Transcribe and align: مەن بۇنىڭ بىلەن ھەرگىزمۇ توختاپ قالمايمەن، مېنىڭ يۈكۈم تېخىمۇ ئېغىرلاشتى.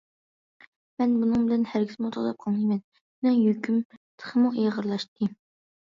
مەن 1.01 1.11
بۇنىڭ 1.23 1.43
بىلەن 1.49 1.67
ھەرگىزمۇ 1.75 2.11
توختاپ 2.17 2.41
قالمايمەن، 2.45 2.81
مېنىڭ 2.95 3.37
يۈكۈم 3.49 3.79
تېخىمۇ 3.99 4.53
ئېغىرلاشتى. 4.63 5.33